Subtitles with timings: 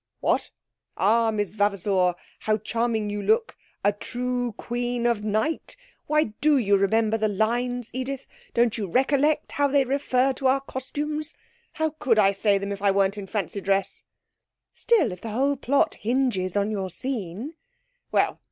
[0.19, 0.49] 'What!
[0.97, 5.77] "Ah, Miss Vavasour, how charming you look a true Queen of Night!"
[6.07, 8.25] Why, do you remember the lines, Edith?
[8.55, 11.35] Don't you recollect how they refer to our costumes?
[11.73, 14.03] How could I say them if we weren't in fancy dress?'
[14.73, 17.53] 'Still, if the whole plot hinges on your scene'
[18.11, 18.39] 'Well!